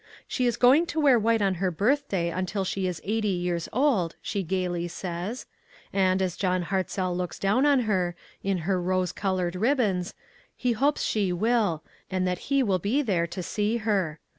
[0.27, 4.15] She is going to wear white on her birthday until she is eighty years old,
[4.19, 5.45] she gayly says,
[5.93, 7.99] and, as John Hartzell looks down THE PAST AND THE PRESENT.
[7.99, 10.15] l8l on her, in her rose colored ribbons,
[10.57, 14.19] he hopes she will, and that he will be there to see her.